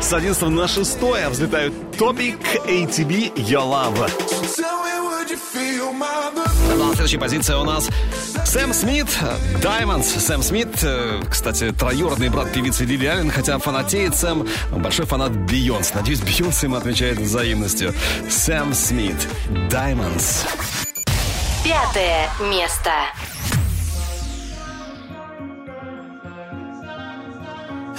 [0.00, 0.98] С 11 на 6
[1.30, 4.10] взлетают Топик, ATB, Your Love.
[6.78, 7.88] На следующей позиции у нас
[8.44, 9.08] Сэм Смит,
[9.60, 10.04] Diamonds.
[10.04, 15.92] Сэм Смит, э, кстати, троюродный брат певицы Лили Аллен, хотя фанатеет Сэм, большой фанат Бейонс.
[15.94, 17.92] Надеюсь, Бейонс им отвечает взаимностью.
[18.30, 19.28] Сэм Смит,
[19.70, 20.46] Diamonds.
[21.64, 22.92] Пятое место.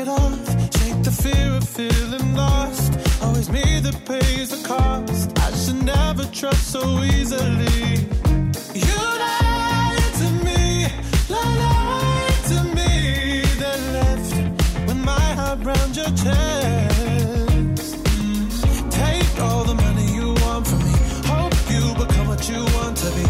[0.00, 0.46] It off,
[0.78, 2.92] shake the fear of feeling lost.
[3.22, 5.38] Always me that pays the cost.
[5.38, 8.06] I should never trust so easily.
[8.86, 10.86] You lied to me,
[11.28, 14.32] lied to me, then left
[14.86, 17.96] with my heart round your chest.
[18.90, 20.94] Take all the money you want from me.
[21.32, 23.29] Hope you become what you want to be.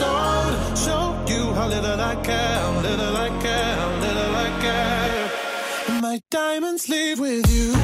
[0.00, 0.76] Already.
[0.76, 6.00] Show you how little I care, little I care, little I care.
[6.00, 7.83] My diamonds leave with you.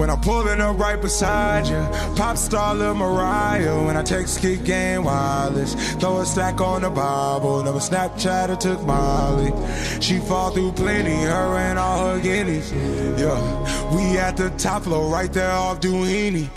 [0.00, 3.84] When I'm pulling up right beside you, pop star Lil Mariah.
[3.84, 7.62] When I text kick game wireless, throw a stack on the Bible.
[7.62, 9.52] Never Snapchat or took Molly.
[10.00, 12.72] She fall through plenty, her and all her guineas.
[13.20, 16.48] Yeah, we at the top floor, right there off Duini.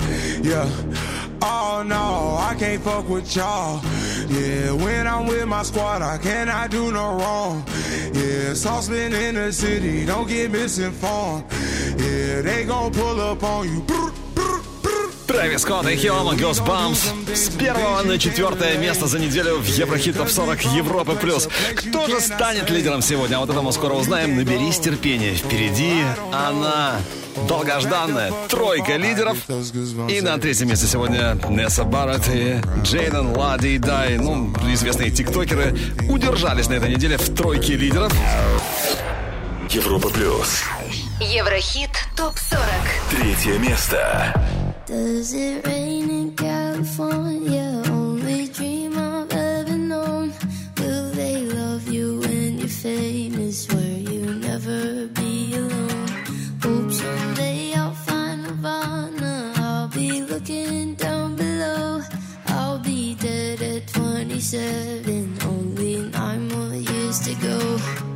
[0.41, 1.22] Yeah.
[1.41, 3.81] Oh no, I can't fuck with y'all.
[4.29, 7.63] Yeah, when I'm with my squad, I cannot do no wrong.
[8.13, 11.45] Yeah, saucepan in the city, don't get misinformed.
[11.97, 13.83] Yeah, they gon' pull up on you.
[15.27, 20.29] Трэвис Скотт и Хиома Goosebumps с первого на четвертое место за неделю в Еврохит Топ
[20.29, 21.49] 40 Европы плюс.
[21.75, 23.39] Кто же станет лидером сегодня?
[23.39, 24.35] Вот это мы скоро узнаем.
[24.35, 25.33] Наберись терпения.
[25.33, 26.97] Впереди она
[27.47, 29.37] долгожданная тройка лидеров.
[30.09, 34.17] И на третьем месте сегодня Несса Барретт и Джейден Лади Дай.
[34.17, 35.77] Ну, известные тиктокеры
[36.09, 38.13] удержались на этой неделе в тройке лидеров.
[39.69, 40.63] Европа плюс.
[41.19, 42.57] Еврохит ТОП-40.
[43.09, 44.33] Третье место.
[44.87, 47.82] Does it rain in California?
[64.53, 65.39] 27.
[65.47, 68.12] Only nine more years to go.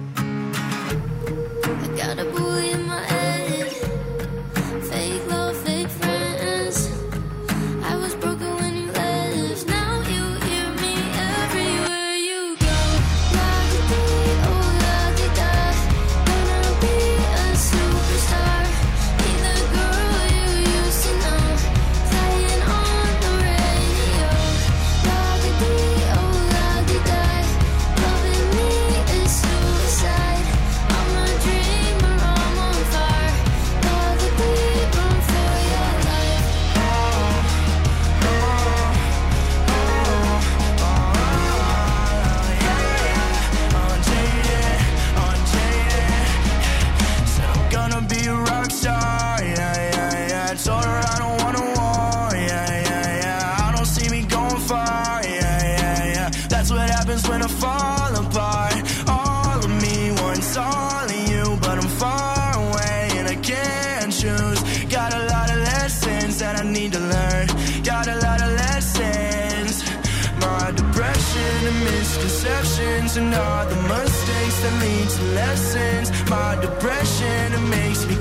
[74.61, 76.11] That lead to lessons.
[76.29, 78.15] My depression it makes me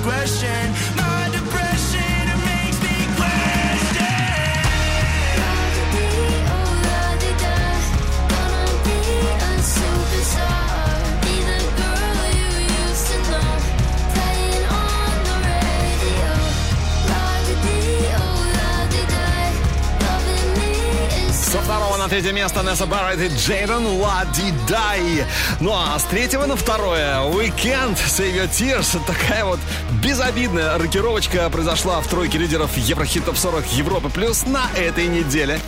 [22.07, 25.27] на третье место Несса Барретт и Джейден Лади Дай.
[25.59, 29.01] Ну а с третьего на второе Weekend Save Your Tears.
[29.05, 29.59] Такая вот
[30.05, 35.59] безобидная рокировочка произошла в тройке лидеров Еврохит Топ 40 Европы Плюс на этой неделе.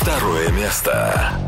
[0.00, 1.43] Второе место.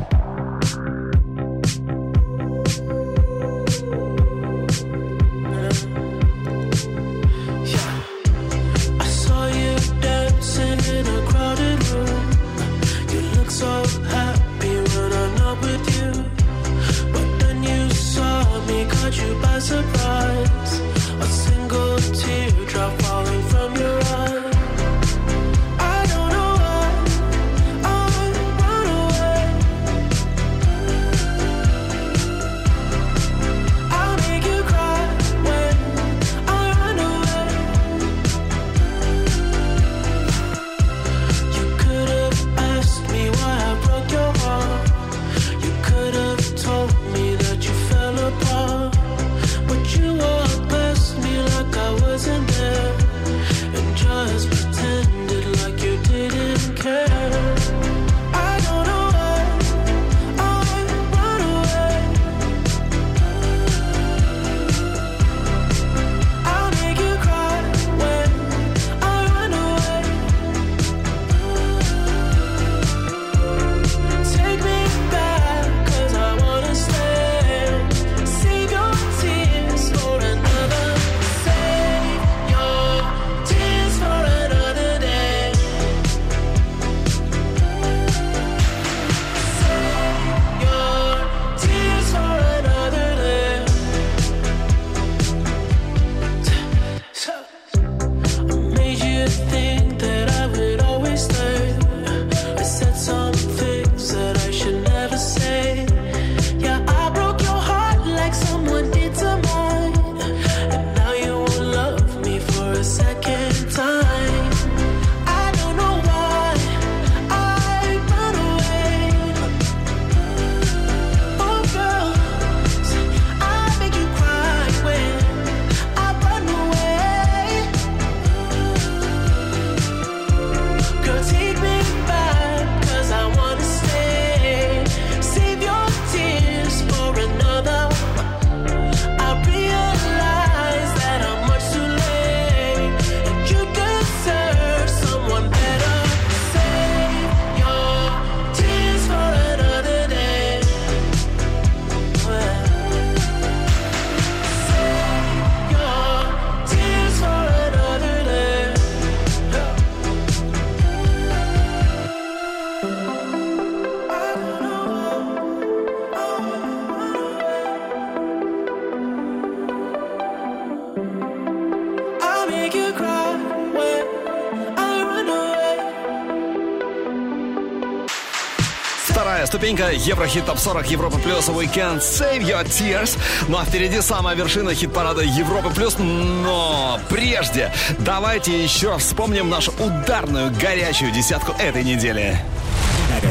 [179.66, 183.18] Ступенька Еврохит Топ 40 Европа Плюс Weekend Save Your Tears.
[183.48, 185.97] Ну а впереди самая вершина хит-парада Европа Плюс.
[185.98, 192.38] Но прежде давайте еще раз вспомним нашу ударную горячую десятку этой недели.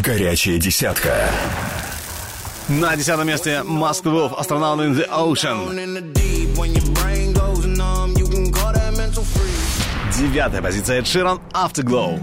[0.03, 1.29] Горячая десятка.
[2.67, 6.11] На десятом месте Masked Wolf Astronaut in the Ocean.
[10.17, 12.19] Девятая позиция Эд Ширан Afterglow.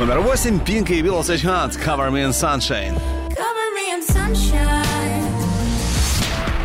[0.00, 2.98] Номер восемь Пинк и Билл Сэч Хант Cover Me in Sunshine.
[3.36, 5.30] Cover me in sunshine.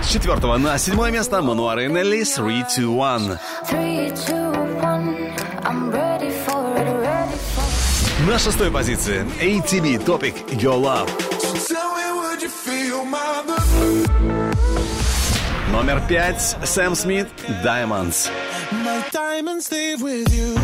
[0.02, 3.40] С четвертого на седьмое место Мануар и Нелли 3, 2, 1.
[3.70, 5.34] Three, two, one.
[5.66, 11.10] I'm ready for it, ready for На шестой позиции ATB Topic Your Love.
[15.74, 17.28] Номер пять Сэм Смит
[17.66, 18.30] Diamonds.
[18.72, 20.55] My diamonds leave with you.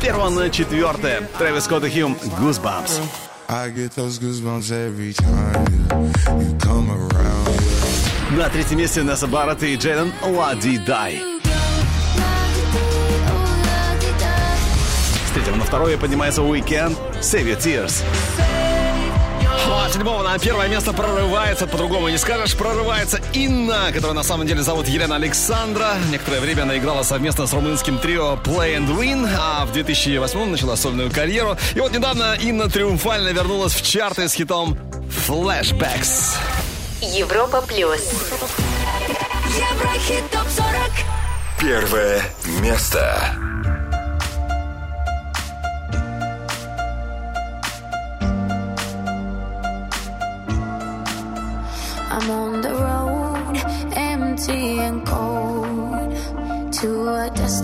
[0.00, 3.00] Первого на четвертое Трэвис Скотт и Хьюм Goosebumps.
[3.48, 5.66] I get those goosebumps every time
[6.40, 8.36] you come around.
[8.36, 11.20] На третьем месте Несса Барретт и Джейден Лади Дай.
[15.28, 18.02] С третьего на второе поднимается Weekend Save Your Tears.
[19.68, 24.46] А с седьмого на первое место прорывается, по-другому не скажешь, прорывается Инна, которая на самом
[24.46, 25.94] деле зовут Елена Александра.
[26.10, 30.76] Некоторое время она играла совместно с румынским трио Play and Win, а в 2008 начала
[30.76, 31.56] сольную карьеру.
[31.74, 34.78] И вот недавно Инна триумфально вернулась в чарты с хитом
[35.26, 36.36] Flashbacks.
[37.00, 38.12] Европа плюс.
[39.56, 40.70] Еврохит топ 40.
[41.60, 42.22] Первое
[42.60, 43.49] место.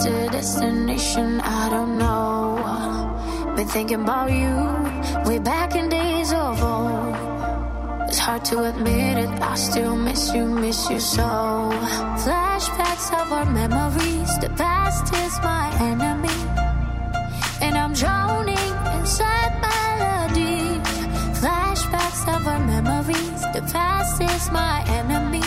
[0.06, 3.54] Destined destination I don't know.
[3.56, 4.56] Been thinking about you
[5.28, 7.14] way back in days of old.
[8.08, 11.28] It's hard to admit it, I still miss you, miss you so.
[12.24, 16.38] Flashbacks of our memories, the past is my enemy.
[17.60, 20.78] And I'm drowning inside melody.
[21.40, 25.46] Flashbacks of our memories, the past is my enemy.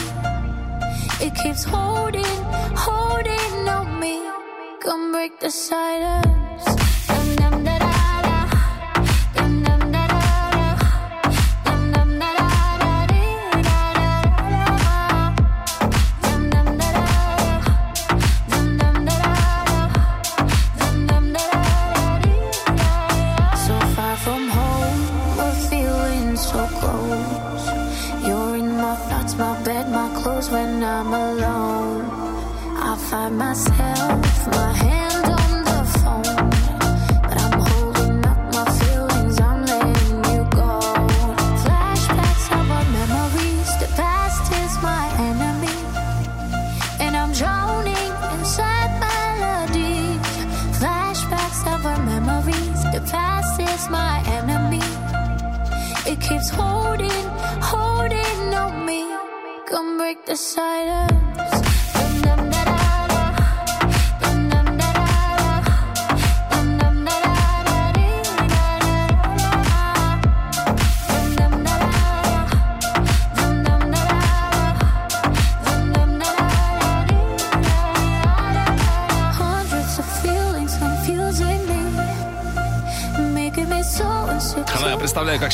[1.26, 2.40] It keeps holding,
[2.76, 3.69] holding.
[4.90, 6.39] Come break the silence.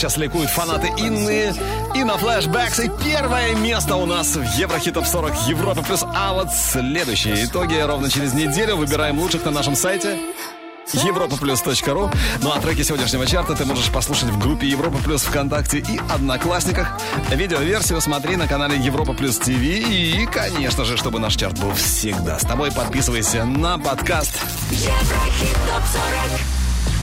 [0.05, 1.51] Сейчас ликуют фанаты Инны
[1.95, 2.79] и на флешбэкс.
[2.81, 6.03] И первое место у нас в Еврохит Топ 40 Европа плюс.
[6.03, 10.15] А вот следующие итоги ровно через неделю выбираем лучших на нашем сайте
[10.93, 12.11] европаплюс.ру.
[12.43, 16.99] Ну а треки сегодняшнего чарта ты можешь послушать в группе Европа Плюс ВКонтакте и Одноклассниках.
[17.31, 19.49] Видеоверсию смотри на канале Европа Плюс ТВ.
[19.49, 24.39] И, конечно же, чтобы наш чарт был всегда с тобой, подписывайся на подкаст.
[24.69, 25.83] Еврохит топ
[26.29, 26.64] 40.